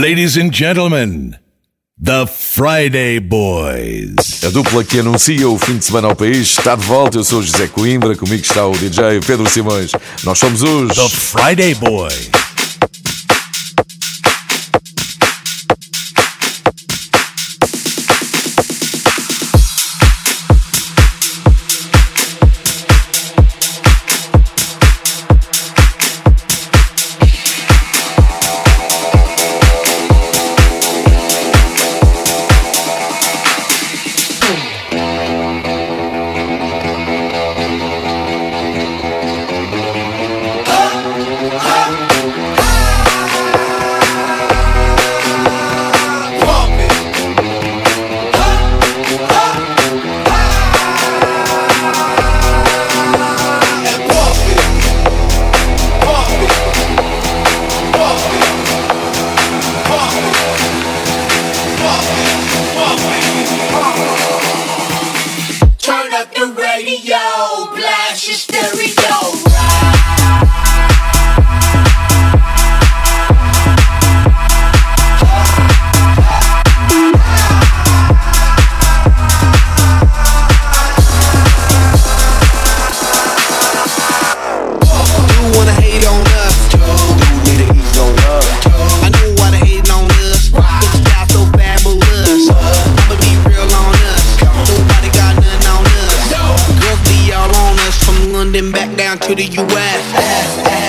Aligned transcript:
Ladies 0.00 0.38
and 0.38 0.50
gentlemen, 0.50 1.36
The 2.02 2.26
Friday 2.26 3.20
Boys. 3.20 4.42
A 4.42 4.48
dupla 4.48 4.82
que 4.82 5.00
anuncia 5.00 5.46
o 5.46 5.58
fim 5.58 5.76
de 5.76 5.84
semana 5.84 6.08
ao 6.08 6.16
país 6.16 6.38
está 6.38 6.74
de 6.74 6.86
volta. 6.86 7.18
Eu 7.18 7.24
sou 7.24 7.42
José 7.42 7.68
Coimbra, 7.68 8.16
comigo 8.16 8.42
está 8.42 8.66
o 8.66 8.72
DJ 8.72 9.20
Pedro 9.26 9.46
Simões. 9.50 9.92
Nós 10.24 10.38
somos 10.38 10.62
os 10.62 10.96
The 10.96 11.08
Friday 11.10 11.74
Boys. 11.74 12.30
down 99.10 99.18
to 99.18 99.34
the 99.34 99.42
US. 99.42 100.04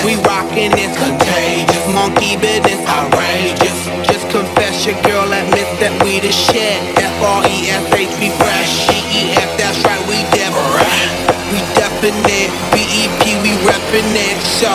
We 0.06 0.14
rockin' 0.22 0.78
it's 0.78 0.98
contagious. 0.98 1.88
Monkey 1.90 2.38
business 2.38 2.78
outrageous. 2.86 3.80
Just 4.06 4.30
confess 4.30 4.86
your 4.86 4.98
girl 5.02 5.26
admit 5.26 5.66
that 5.82 5.94
we 6.04 6.20
the 6.20 6.32
shit. 6.32 6.78
F 7.02 7.18
R 7.18 7.42
E 7.50 7.58
S 7.74 7.86
H 7.90 8.14
we 8.22 8.30
fresh. 8.38 8.70
C.E.F. 8.86 9.50
that's 9.58 9.82
right 9.86 10.04
we 10.06 10.22
different. 10.38 11.10
We 11.50 11.60
definite. 11.74 12.50
B 12.70 12.86
E 12.86 13.04
P 13.22 13.42
we 13.42 13.58
reppin' 13.66 14.14
it. 14.14 14.38
So 14.46 14.70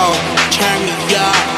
turn 0.51 0.81
me 0.83 1.15
up. 1.15 1.56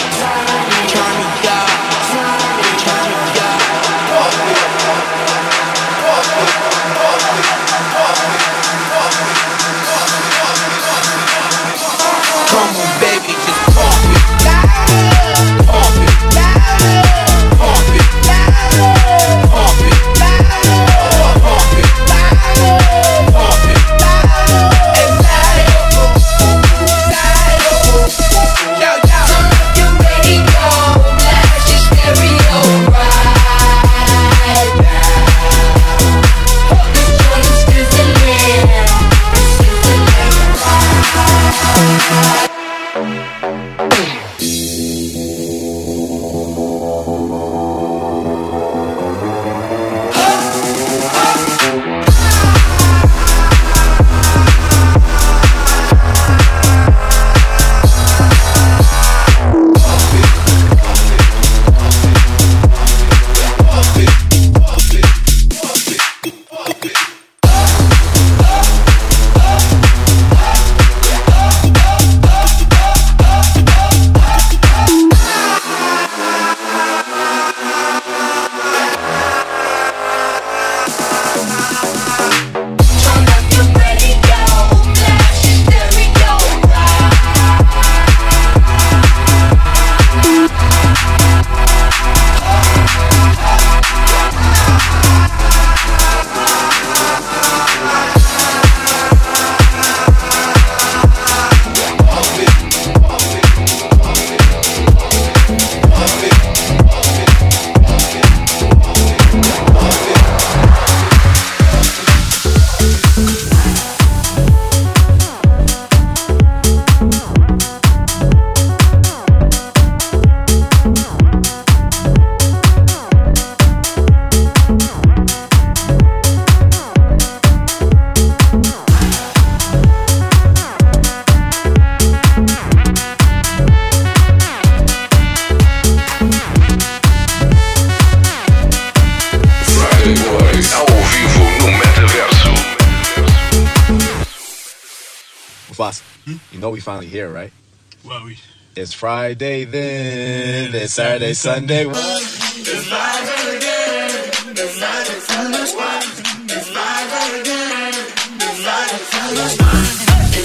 Friday 148.98 149.64
then. 149.64 150.74
It's 150.74 150.94
Saturday, 150.94 151.32
Sunday. 151.32 151.86
One. 151.86 151.94
It's 151.94 152.86
Friday 152.88 153.56
again. 153.56 154.10
It's 154.50 154.76
Friday, 154.76 155.20
Sunday. 155.20 155.62
It's 155.62 156.68
Friday 156.68 157.40
again. 157.40 157.94
It's 158.34 158.58
Friday, 158.64 158.98
Sunday. 159.12 159.54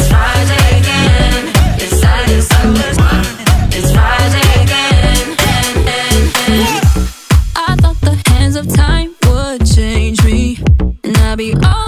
It's. 0.05 1.44
It's 1.81 1.97
Saturday, 2.00 2.41
Sunday. 2.41 2.94
Friday 3.91 4.50
again. 4.61 5.27
I 7.55 7.75
thought 7.81 8.00
the 8.01 8.21
hands 8.29 8.55
of 8.55 8.71
time 8.71 9.15
would 9.25 9.65
change 9.65 10.23
me, 10.23 10.59
and 11.03 11.17
I'd 11.17 11.39
be 11.39 11.55
over 11.55 11.82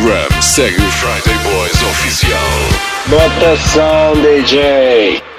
Instagram, 0.00 0.40
segue 0.40 0.82
o 0.82 0.90
Friday 0.92 1.36
Boys 1.44 1.82
Oficial. 1.82 2.38
Botação 3.06 4.14
DJ. 4.22 5.29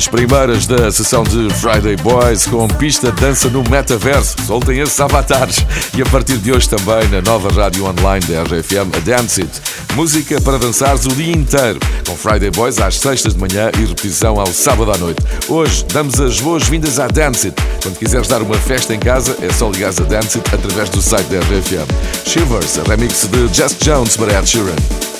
As 0.00 0.08
primeiras 0.08 0.66
da 0.66 0.90
sessão 0.90 1.22
de 1.22 1.50
Friday 1.56 1.94
Boys 1.96 2.46
com 2.46 2.66
pista 2.66 3.12
dança 3.12 3.50
no 3.50 3.62
metaverso. 3.68 4.34
Soltem 4.46 4.78
esses 4.78 4.98
avatares. 4.98 5.58
E 5.94 6.00
a 6.00 6.06
partir 6.06 6.38
de 6.38 6.50
hoje 6.50 6.70
também 6.70 7.06
na 7.10 7.20
nova 7.20 7.50
rádio 7.52 7.84
online 7.84 8.24
da 8.24 8.42
RFM, 8.44 8.96
a 8.96 9.00
Dance 9.00 9.42
It. 9.42 9.60
Música 9.94 10.40
para 10.40 10.58
dançares 10.58 11.04
o 11.04 11.10
dia 11.10 11.30
inteiro. 11.30 11.78
Com 12.06 12.16
Friday 12.16 12.50
Boys 12.50 12.78
às 12.78 12.96
sextas 12.96 13.34
de 13.34 13.40
manhã 13.40 13.70
e 13.78 13.84
repetição 13.84 14.40
ao 14.40 14.46
sábado 14.46 14.90
à 14.90 14.96
noite. 14.96 15.22
Hoje 15.46 15.84
damos 15.92 16.18
as 16.18 16.40
boas-vindas 16.40 16.98
à 16.98 17.06
Dance 17.06 17.48
It. 17.48 17.62
Quando 17.82 17.98
quiseres 17.98 18.26
dar 18.26 18.40
uma 18.40 18.56
festa 18.56 18.94
em 18.94 18.98
casa, 18.98 19.36
é 19.42 19.52
só 19.52 19.68
ligar 19.68 19.90
a 19.90 20.04
Dance 20.04 20.38
It 20.38 20.54
através 20.54 20.88
do 20.88 21.02
site 21.02 21.26
da 21.26 21.40
RFM. 21.40 22.26
Shivers, 22.26 22.78
a 22.78 22.84
remix 22.84 23.28
de 23.28 23.54
Just 23.54 23.84
Jones 23.84 24.16
para 24.16 24.38
Ed 24.38 24.48
Sheeran. 24.48 25.19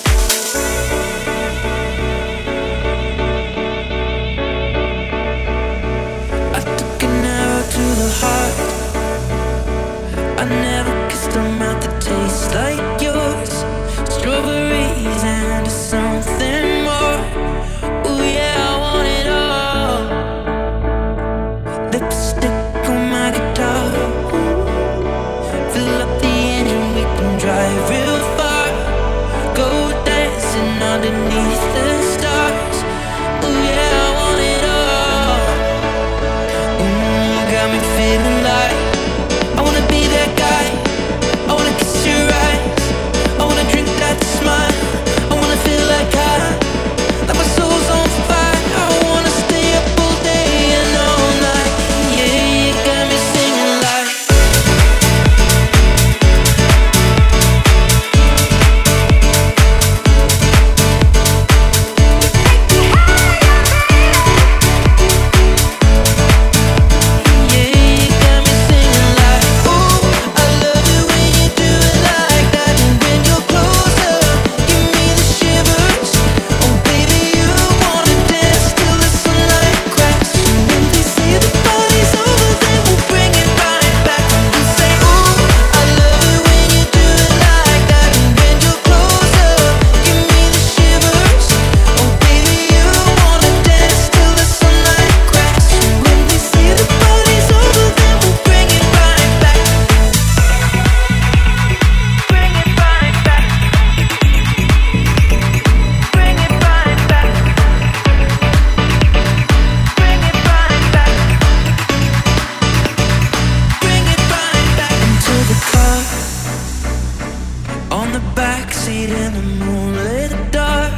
seat 118.90 119.10
in 119.10 119.32
the 119.38 119.46
moonlit 119.60 120.32
dark. 120.50 120.92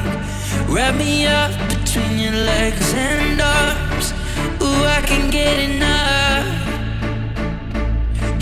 Wrap 0.73 0.95
me 0.95 1.27
up 1.27 1.53
between 1.69 2.15
your 2.25 2.37
legs 2.53 2.89
and 2.95 3.41
arms. 3.41 4.07
Ooh, 4.65 4.83
I 4.97 5.01
can 5.11 5.25
get 5.31 5.57
enough. 5.71 6.49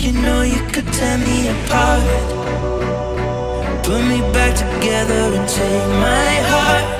You 0.03 0.11
know 0.23 0.41
you 0.53 0.61
could 0.73 0.87
tear 0.97 1.17
me 1.29 1.37
apart. 1.55 2.03
Put 3.85 4.01
me 4.11 4.19
back 4.35 4.53
together 4.63 5.21
and 5.37 5.47
take 5.59 5.87
my 6.07 6.33
heart. 6.51 6.90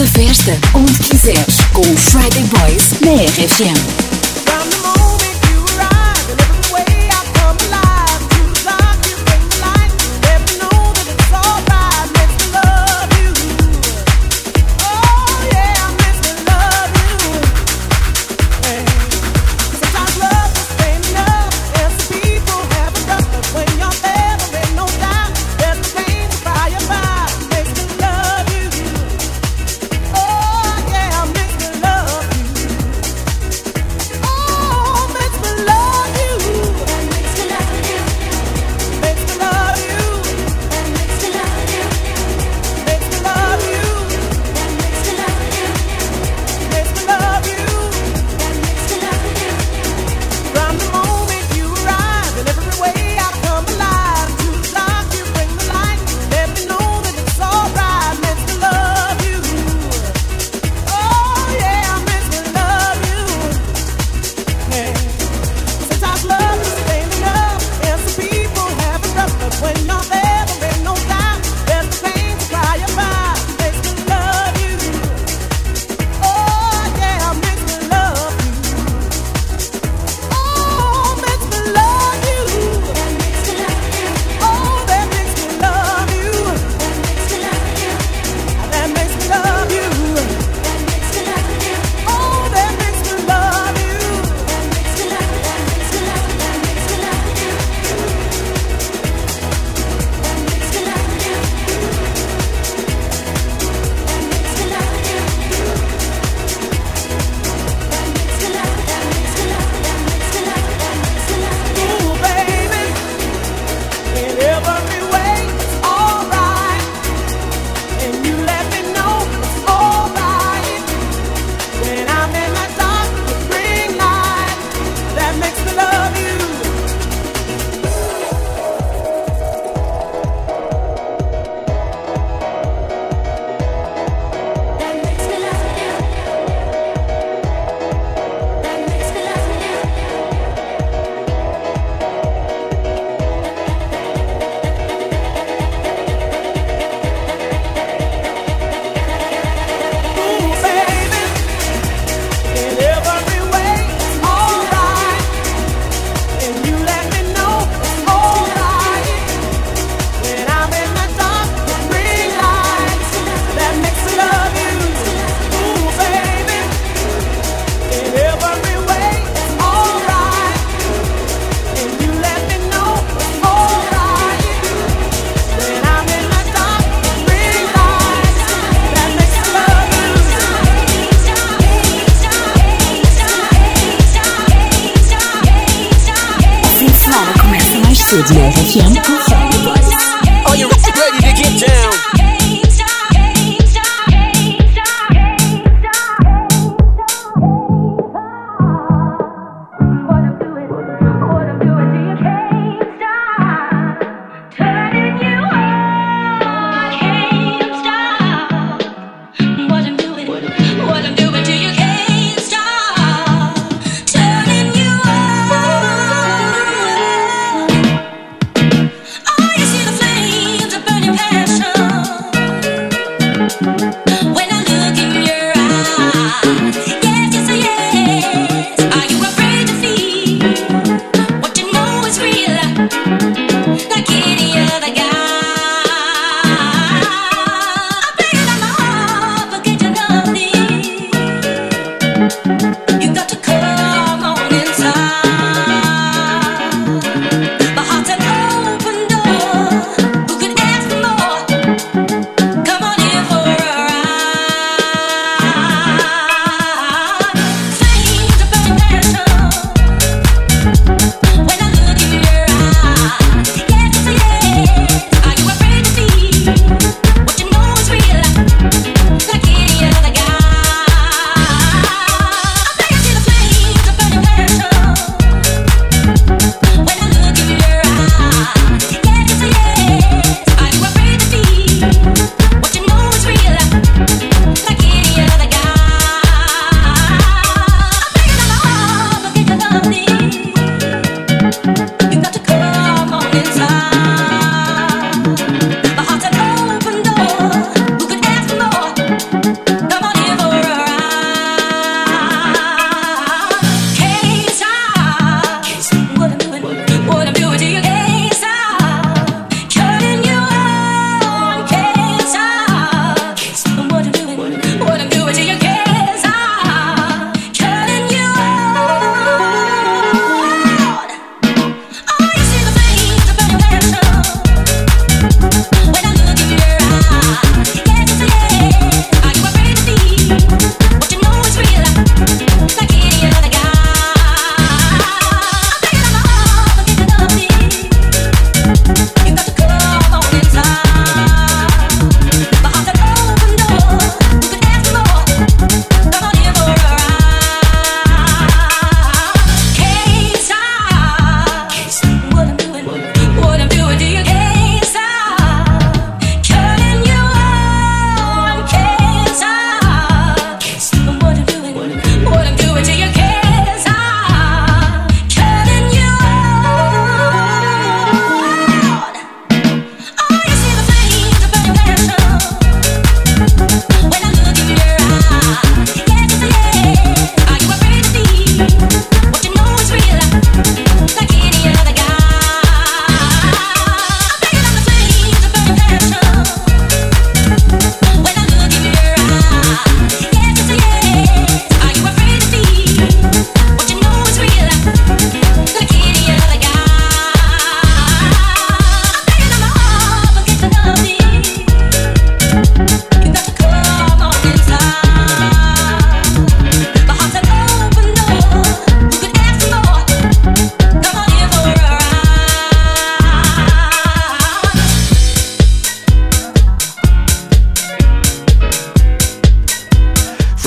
A 0.00 0.06
festa 0.06 0.58
onde 0.72 0.98
quiseres 0.98 1.58
com 1.74 1.82
o 1.82 1.96
Friday 1.96 2.44
Boys 2.44 2.92
na 3.02 3.12
RFM. 3.22 4.09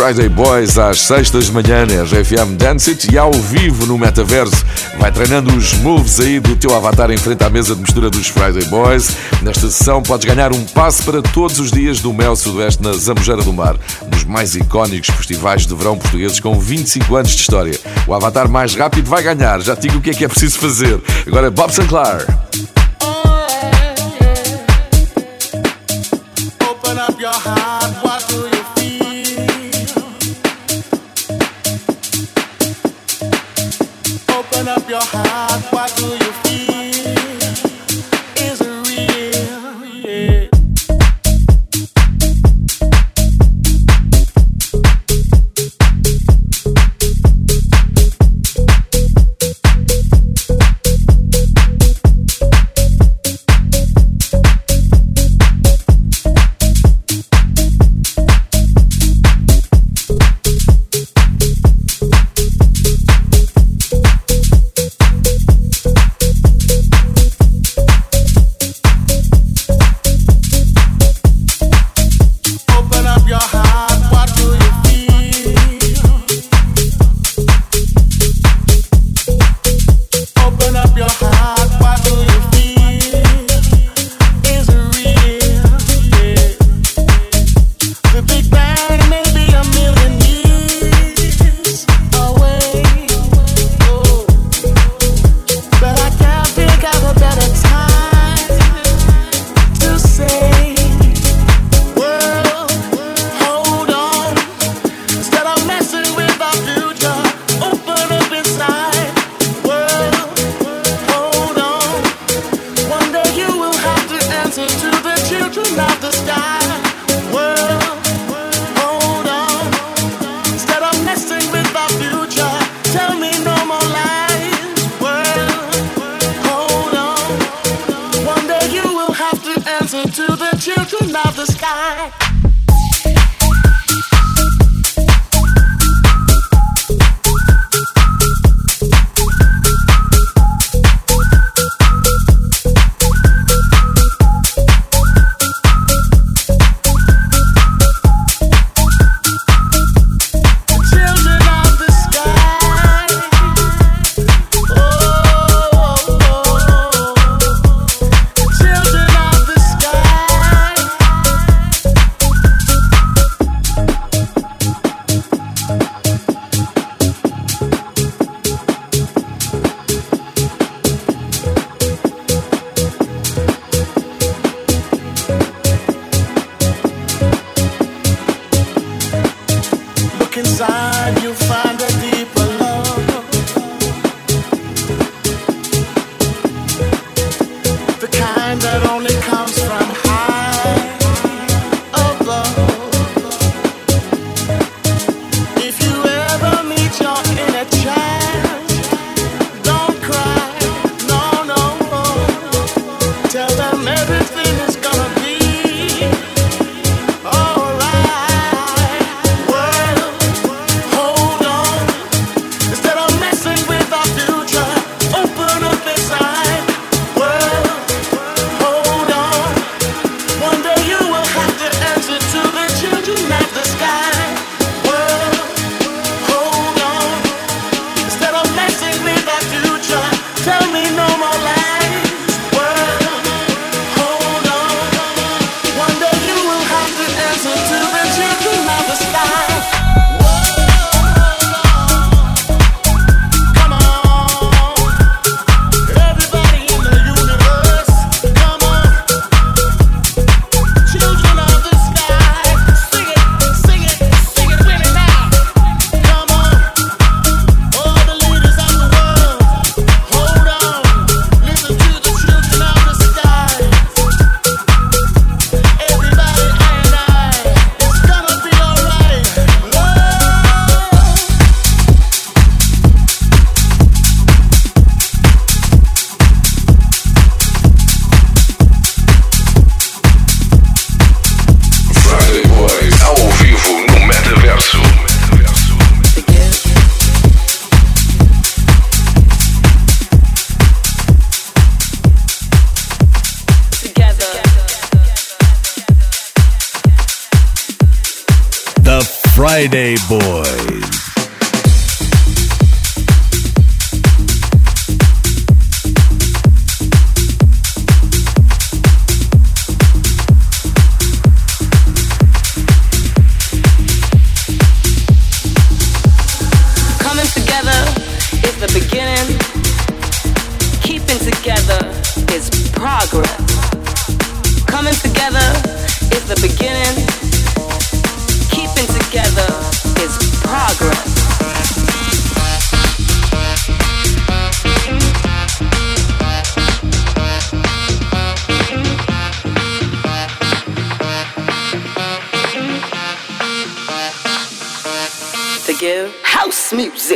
Friday 0.04 0.28
Boys 0.28 0.78
às 0.78 1.00
sextas 1.00 1.46
de 1.46 1.54
manhã 1.54 1.86
na 1.86 2.04
RFM 2.04 2.58
Dance 2.58 2.90
It 2.90 3.10
e 3.10 3.18
ao 3.18 3.32
vivo 3.32 3.86
no 3.86 3.98
metaverso. 3.98 4.66
Vai 5.00 5.10
treinando 5.14 5.56
os 5.56 5.72
moves 5.76 6.20
aí 6.20 6.42
do 6.42 6.58
teu 6.58 6.76
avatar 6.76 7.10
em 7.10 7.16
frente 7.16 7.42
à 7.42 7.50
mesa 7.50 7.74
de 7.74 7.80
mistura 7.80 8.10
dos 8.10 8.28
Friday 8.28 8.66
Boys. 8.66 9.16
Nesta 9.42 9.70
sessão 9.70 10.04
podes 10.04 10.26
ganhar 10.26 10.52
um 10.52 10.62
passe 10.66 11.04
para 11.04 11.22
todos 11.22 11.58
os 11.58 11.72
dias 11.72 12.02
do 12.02 12.12
Mel 12.12 12.36
Sudoeste 12.36 12.84
na 12.84 12.92
Zambujeira 12.92 13.44
do 13.44 13.54
Mar, 13.54 13.78
dos 14.10 14.26
mais 14.26 14.56
icónicos 14.56 15.10
festivais 15.16 15.66
de 15.66 15.74
verão 15.74 15.98
portugueses 15.98 16.42
com 16.42 16.60
25 16.60 17.16
anos 17.16 17.32
de 17.32 17.40
história. 17.40 17.80
O 18.06 18.14
avatar 18.14 18.50
mais 18.50 18.76
rápido 18.76 19.10
vai 19.10 19.24
ganhar, 19.24 19.62
já 19.62 19.74
te 19.74 19.84
digo 19.84 20.00
o 20.00 20.02
que 20.02 20.10
é 20.10 20.14
que 20.14 20.26
é 20.26 20.28
preciso 20.28 20.60
fazer. 20.60 21.00
Agora 21.26 21.50
Bob 21.50 21.74
Sinclair. 21.74 22.43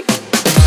Yeah. 0.10 0.66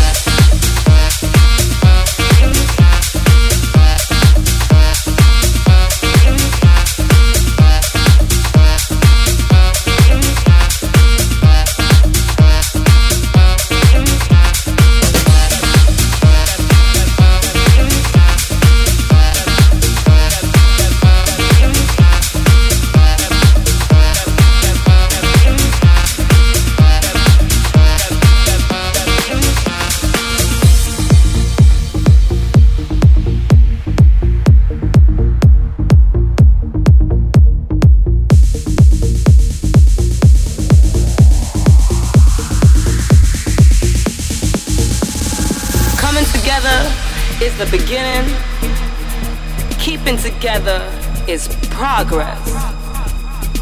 progress. 51.93 52.39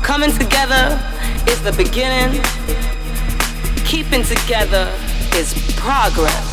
Coming 0.04 0.32
together 0.32 1.02
is 1.48 1.64
the 1.64 1.72
beginning. 1.72 2.40
Keeping 3.86 4.22
together 4.22 4.86
is 5.34 5.52
progress. 5.76 6.49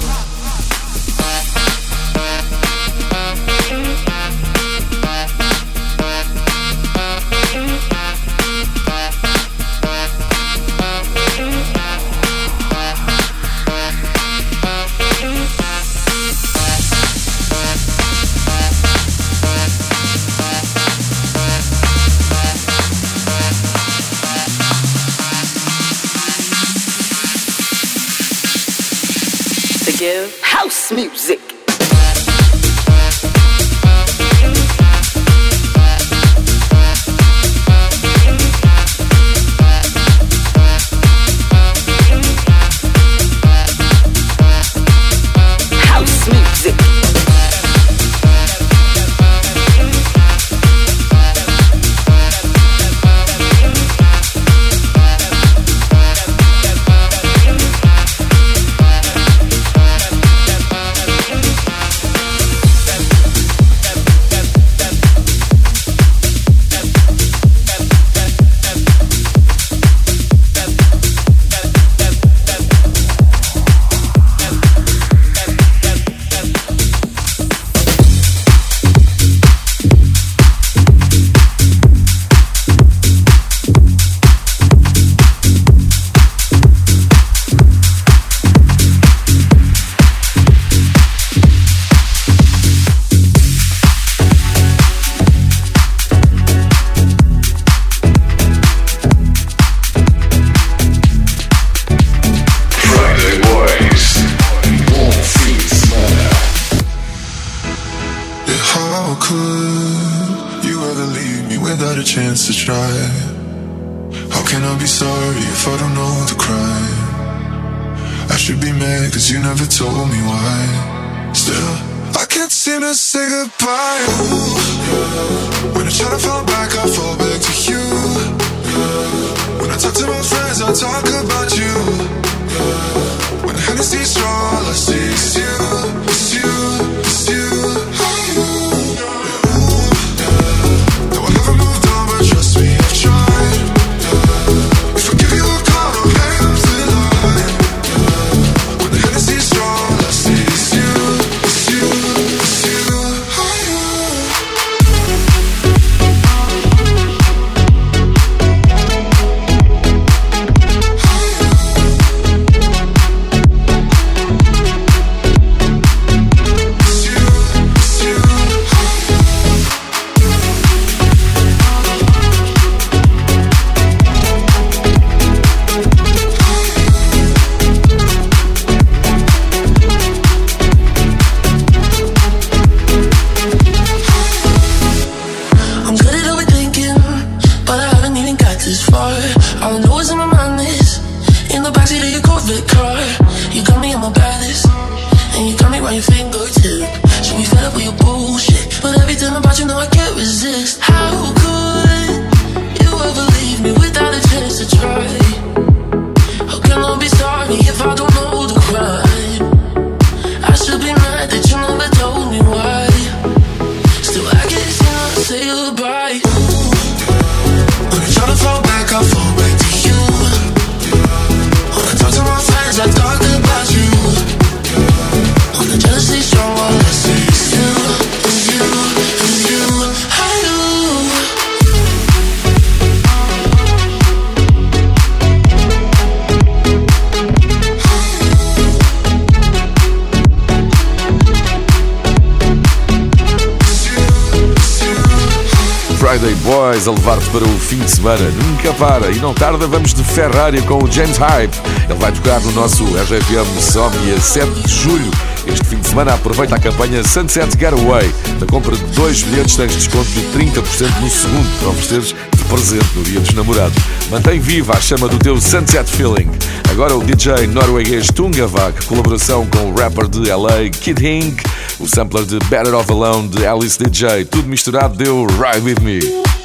A 246.67 246.91
levar-te 246.91 247.31
para 247.31 247.45
o 247.45 247.59
fim 247.61 247.79
de 247.79 247.89
semana. 247.89 248.29
Nunca 248.31 248.73
para 248.75 249.13
e 249.13 249.21
não 249.21 249.33
tarda, 249.33 249.69
vamos 249.69 249.95
de 249.95 250.03
Ferrari 250.03 250.61
com 250.63 250.83
o 250.83 250.91
James 250.91 251.17
Hype. 251.17 251.55
Ele 251.89 251.99
vai 251.99 252.11
tocar 252.11 252.41
no 252.41 252.51
nosso 252.53 252.83
RGFM 252.85 253.61
Somnia 253.61 254.21
7 254.21 254.51
de 254.51 254.75
julho. 254.75 255.11
Este 255.47 255.65
fim 255.65 255.77
de 255.79 255.87
semana 255.87 256.15
aproveita 256.15 256.57
a 256.57 256.59
campanha 256.59 257.05
Sunset 257.05 257.57
Getaway. 257.57 258.13
Na 258.41 258.47
compra 258.47 258.75
de 258.75 258.83
dois 258.97 259.23
bilhetes 259.23 259.55
tens 259.55 259.77
desconto 259.77 260.11
de 260.11 260.23
30% 260.37 261.01
no 261.01 261.09
segundo 261.09 261.59
para 261.61 261.69
ofereceres 261.69 262.15
de 262.37 262.45
presente 262.45 262.97
no 262.97 263.05
dia 263.05 263.21
dos 263.21 263.33
namorados. 263.33 263.79
Mantém 264.11 264.41
viva 264.41 264.73
a 264.77 264.81
chama 264.81 265.07
do 265.07 265.19
teu 265.19 265.41
Sunset 265.41 265.89
Feeling. 265.89 266.31
Agora 266.73 266.97
o 266.97 267.05
DJ 267.05 267.47
norueguês 267.47 268.09
Tungavak, 268.09 268.87
colaboração 268.87 269.47
com 269.47 269.71
o 269.71 269.75
rapper 269.77 270.09
de 270.09 270.29
LA 270.29 270.69
Kid 270.71 271.07
Hink, 271.07 271.43
o 271.79 271.87
sampler 271.87 272.25
de 272.25 272.39
Better 272.51 272.75
Off 272.75 272.91
Alone 272.91 273.29
de 273.29 273.47
Alice 273.47 273.79
DJ, 273.79 274.25
tudo 274.25 274.49
misturado 274.49 274.97
deu 274.97 275.27
Ride 275.27 275.65
With 275.65 275.81
Me. 275.81 276.36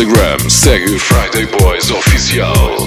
Instagram, 0.00 0.40
segue 0.48 0.96
Friday 0.96 1.44
Boys 1.60 1.90
Oficial. 1.92 2.79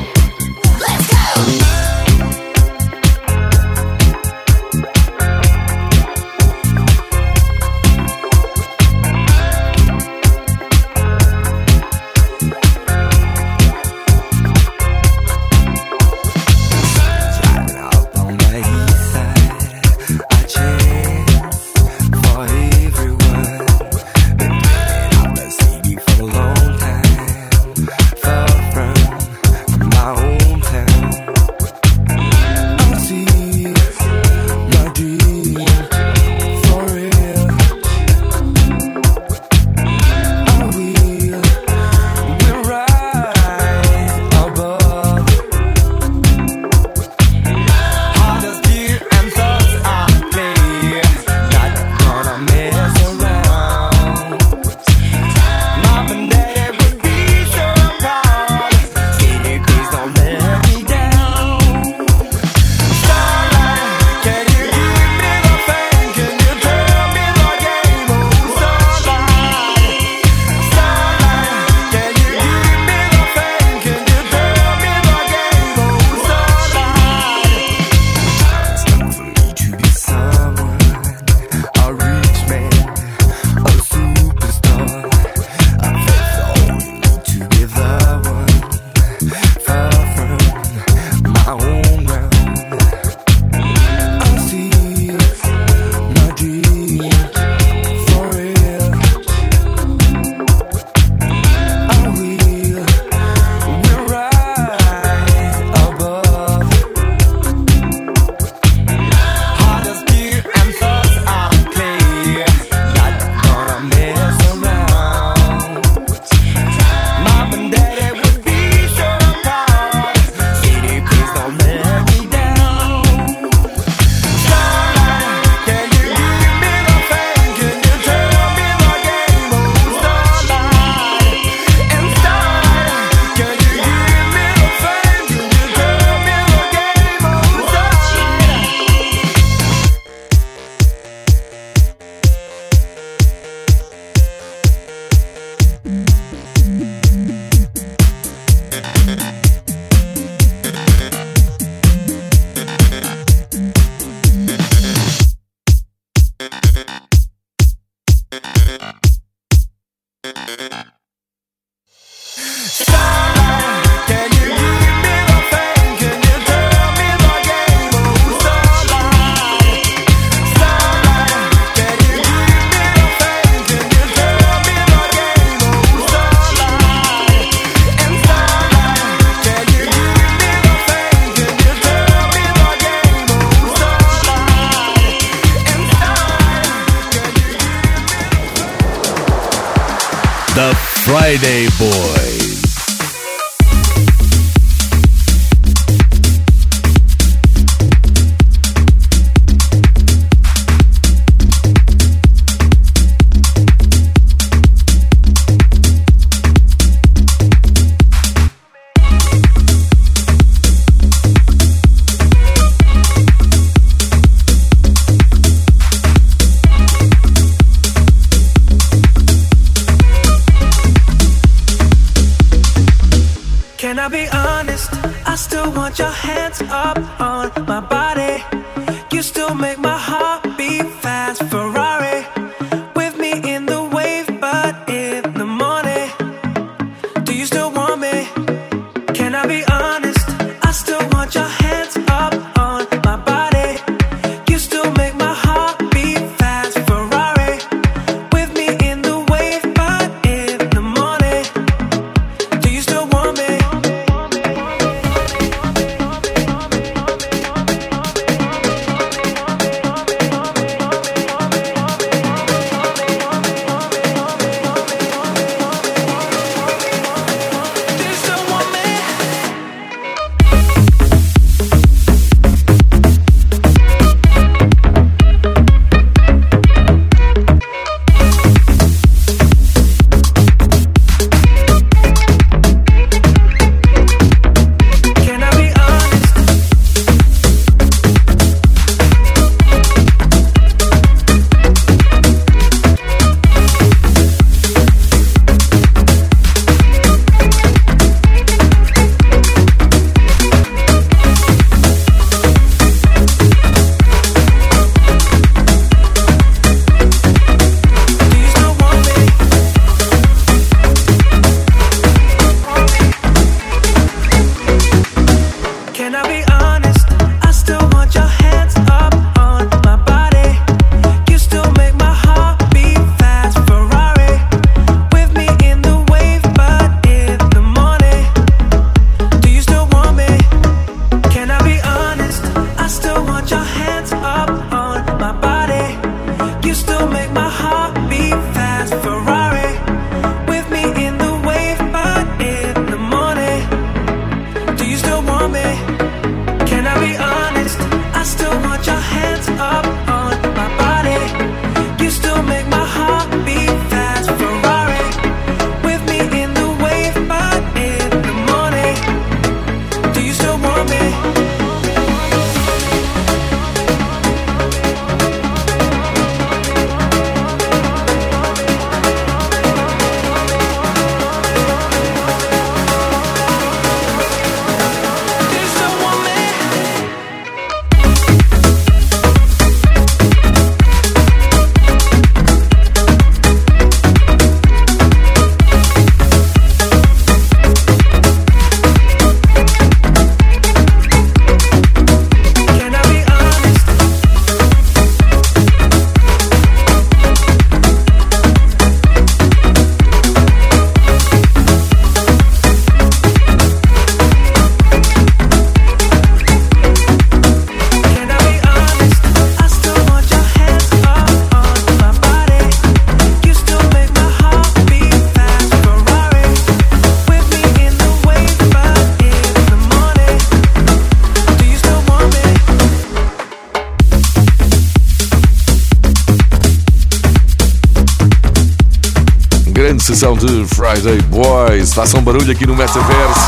De 430.96 431.02
Friday 431.02 431.22
Boys. 431.24 431.94
Façam 431.94 432.22
barulho 432.22 432.52
aqui 432.52 432.66
no 432.66 432.76
Metaverso. 432.76 433.40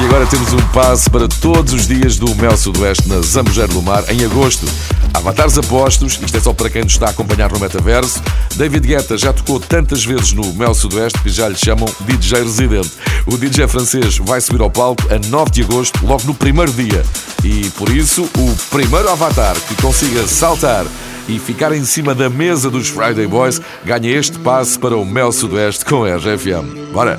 E 0.00 0.04
agora 0.04 0.26
temos 0.26 0.52
um 0.52 0.60
passo 0.72 1.10
para 1.10 1.26
todos 1.26 1.72
os 1.72 1.86
dias 1.86 2.16
do 2.16 2.34
Mel 2.36 2.56
Sudoeste 2.56 3.08
na 3.08 3.20
Zambujeira 3.20 3.72
do 3.72 3.82
Mar, 3.82 4.04
em 4.08 4.24
agosto. 4.24 4.66
Avatares 5.12 5.58
apostos, 5.58 6.18
isto 6.22 6.36
é 6.36 6.40
só 6.40 6.52
para 6.52 6.70
quem 6.70 6.82
nos 6.82 6.92
está 6.92 7.06
a 7.06 7.10
acompanhar 7.10 7.50
no 7.50 7.58
metaverso. 7.58 8.22
David 8.56 8.86
Guetta 8.86 9.16
já 9.16 9.32
tocou 9.32 9.58
tantas 9.58 10.04
vezes 10.04 10.32
no 10.32 10.52
Mel 10.54 10.74
Sudoeste 10.74 11.18
que 11.20 11.28
já 11.28 11.48
lhe 11.48 11.56
chamam 11.56 11.88
DJ 12.00 12.42
residente. 12.42 12.92
O 13.26 13.36
DJ 13.36 13.66
francês 13.66 14.18
vai 14.18 14.40
subir 14.40 14.60
ao 14.60 14.70
palco 14.70 15.02
a 15.12 15.18
9 15.28 15.50
de 15.50 15.62
agosto, 15.62 16.06
logo 16.06 16.24
no 16.24 16.34
primeiro 16.34 16.72
dia. 16.72 17.04
E 17.42 17.70
por 17.70 17.88
isso, 17.88 18.24
o 18.36 18.56
primeiro 18.70 19.08
avatar 19.10 19.56
que 19.56 19.74
consiga 19.82 20.26
saltar 20.26 20.84
e 21.28 21.38
ficar 21.38 21.72
em 21.72 21.84
cima 21.84 22.14
da 22.14 22.30
mesa 22.30 22.70
dos 22.70 22.88
Friday 22.88 23.26
Boys 23.26 23.60
ganha 23.84 24.10
este 24.10 24.38
passe 24.38 24.78
para 24.78 24.96
o 24.96 25.04
Mel 25.04 25.30
Sudoeste 25.30 25.84
com 25.84 26.04
a 26.04 26.16
RFM. 26.16 26.92
Bora! 26.92 27.18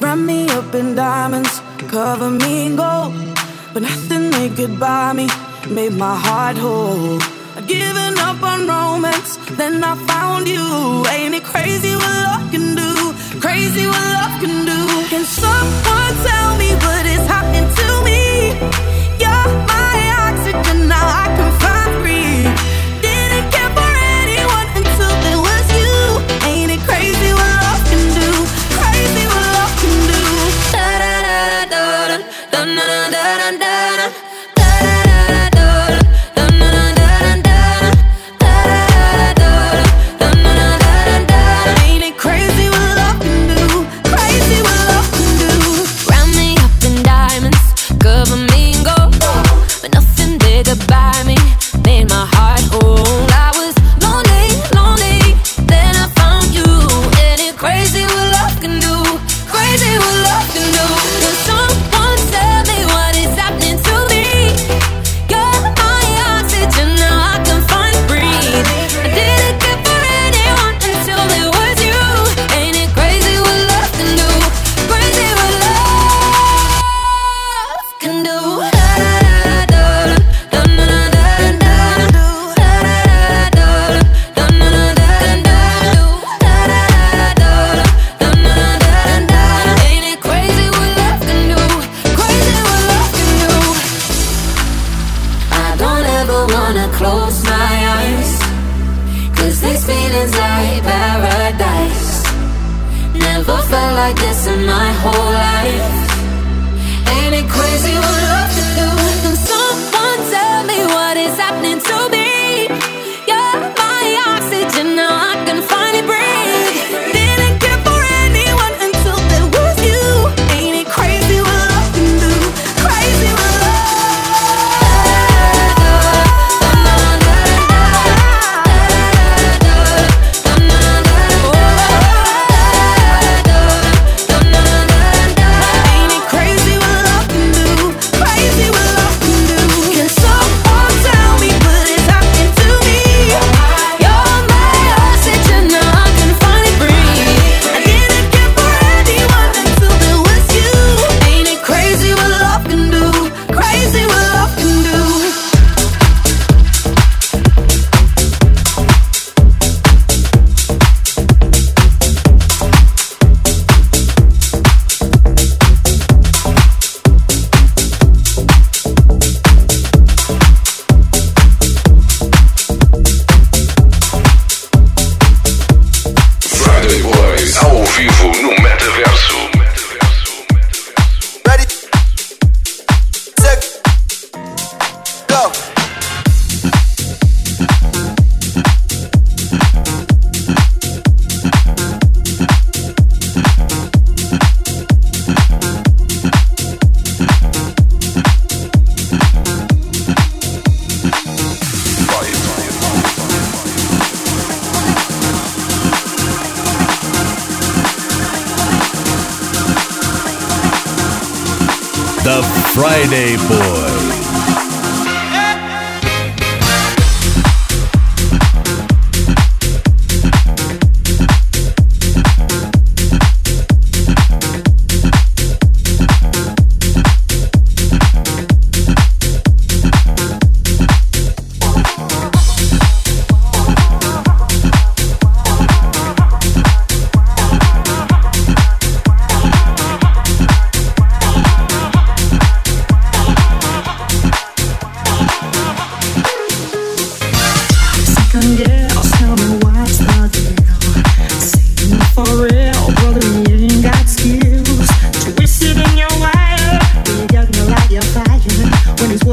Run 0.00 0.16
me 0.26 0.46
up 0.50 0.76
in 0.76 0.94
diamonds, 0.94 1.62
cover 1.90 2.30
me 2.30 2.66
in 2.66 2.76
gold, 2.76 3.14
but 3.72 3.82
nothing 3.82 4.30
they 4.30 4.50
could 4.50 4.78
buy 4.78 5.12
me 5.14 5.26
made 5.70 5.92
my 5.92 6.16
heart 6.16 6.58
whole. 6.58 7.18
I'd 7.56 7.66
given 7.66 8.18
up 8.18 8.42
on 8.42 8.66
romance, 8.66 9.36
then 9.56 9.82
I 9.82 9.94
found 10.06 10.48
you. 10.48 11.04
Ain't 11.08 11.34
it 11.34 11.44
crazy 11.44 11.94
what 11.94 12.14
love 12.26 12.50
can 12.50 12.74
do? 12.74 13.14
Crazy 13.40 13.86
what 13.86 14.06
love 14.16 14.40
can 14.40 14.66
do. 14.66 14.80
Can 15.08 15.24
someone 15.24 16.14
tell 16.28 16.56
me 16.58 16.74
what 16.74 17.06
is 17.06 17.26
happening 17.26 17.68
to 17.78 17.88
me? 18.04 18.20
You're 19.22 19.50
my 19.72 19.96
oxygen, 20.26 20.88
now 20.88 21.06
I 21.06 21.26
can 21.36 21.63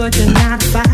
But 0.02 0.18
you're 0.18 0.34
not 0.34 0.68
about. 0.68 0.91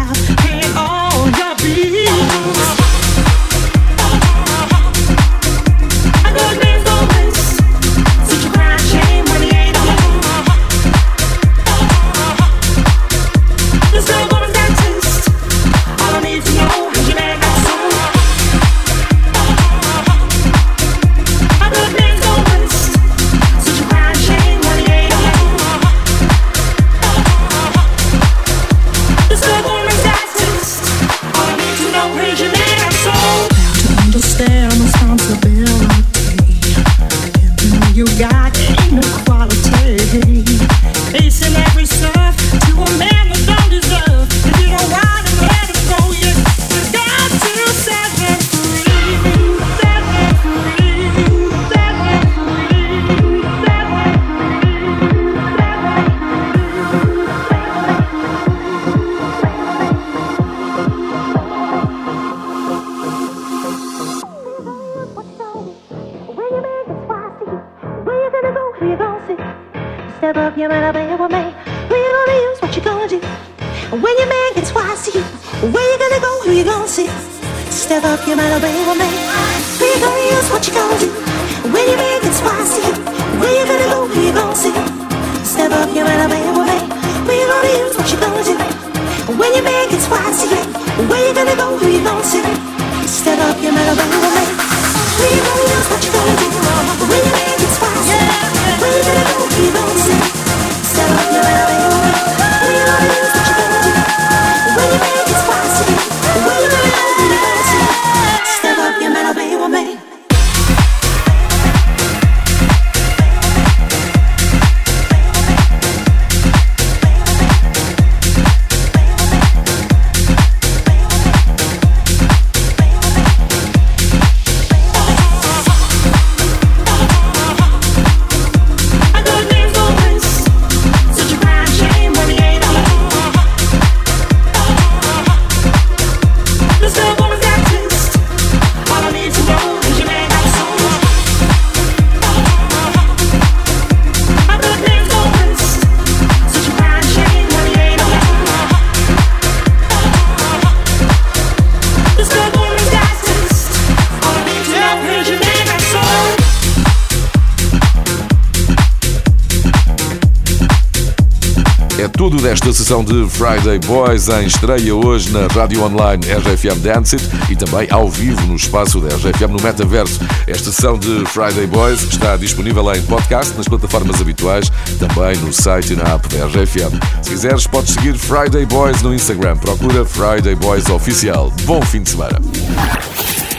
versão 162.88 163.04
de 163.04 163.30
Friday 163.30 163.80
Boys 163.80 164.30
em 164.30 164.46
estreia 164.46 164.96
hoje 164.96 165.30
na 165.32 165.48
rádio 165.48 165.84
online 165.84 166.24
RFM 166.26 166.80
Dancet 166.80 167.22
e 167.50 167.56
também 167.56 167.86
ao 167.92 168.10
vivo 168.10 168.48
no 168.48 168.56
espaço 168.56 169.02
da 169.02 169.14
RFM 169.14 169.52
no 169.52 169.62
Metaverso. 169.62 170.22
Esta 170.48 170.72
sessão 170.72 170.98
de 170.98 171.26
Friday 171.26 171.68
Boys 171.68 172.02
está 172.04 172.38
disponível 172.38 172.96
em 172.96 173.02
podcast 173.02 173.54
nas 173.58 173.68
plataformas 173.68 174.22
habituais, 174.22 174.72
também 175.00 175.36
no 175.40 175.52
site 175.52 175.92
e 175.92 175.96
na 175.98 176.14
app 176.14 176.30
da 176.30 176.46
RFM. 176.46 176.98
Se 177.22 177.32
quiseres, 177.32 177.68
podes 177.68 177.94
seguir 177.94 178.18
Friday 178.18 178.66
Boys 178.66 179.02
no 179.02 179.14
Instagram. 179.14 179.58
Procura 179.58 180.06
Friday 180.06 180.56
Boys 180.56 180.88
Oficial. 180.88 181.52
Bom 181.64 181.82
fim 181.82 182.04
de 182.04 182.12
semana. 182.12 182.40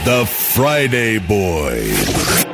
The 0.06 0.24
Friday 0.24 1.18
Boys. 1.18 2.47